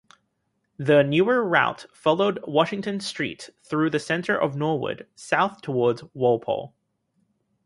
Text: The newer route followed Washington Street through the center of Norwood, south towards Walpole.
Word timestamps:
The 0.77 1.03
newer 1.03 1.43
route 1.47 1.85
followed 1.93 2.43
Washington 2.47 2.99
Street 3.01 3.51
through 3.61 3.91
the 3.91 3.99
center 3.99 4.35
of 4.35 4.55
Norwood, 4.55 5.05
south 5.13 5.61
towards 5.61 6.03
Walpole. 6.15 6.73